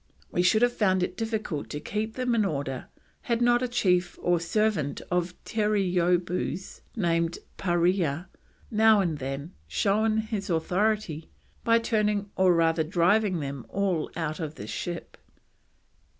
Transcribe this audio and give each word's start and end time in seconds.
We 0.31 0.41
should 0.41 0.63
have 0.63 0.73
found 0.73 1.03
it 1.03 1.15
difficult 1.15 1.69
to 1.69 1.77
have 1.77 1.83
kept 1.83 2.13
them 2.15 2.33
in 2.33 2.43
order 2.43 2.87
had 3.29 3.39
not 3.39 3.61
a 3.61 3.67
chief 3.67 4.17
or 4.19 4.39
servant 4.39 4.99
of 5.11 5.35
Terreeoboo's, 5.45 6.81
named 6.95 7.37
Parea, 7.59 8.25
now 8.71 8.99
and 8.99 9.19
then 9.19 9.53
[shown] 9.67 10.17
his 10.17 10.49
authority 10.49 11.29
by 11.63 11.77
turning 11.77 12.31
or 12.35 12.55
rather 12.55 12.83
driving 12.83 13.41
them 13.41 13.63
all 13.69 14.09
out 14.15 14.39
of 14.39 14.55
the 14.55 14.65
ship. 14.65 15.17